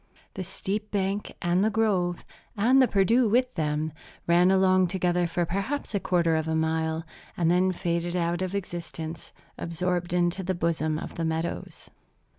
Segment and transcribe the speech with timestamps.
[0.33, 2.25] The steep bank, and the grove,
[2.57, 3.93] and the Perdu with them,
[4.25, 7.03] ran along together for perhaps a quarter of a mile,
[7.37, 11.91] and then faded out of existence, absorbed into the bosom of the meadows.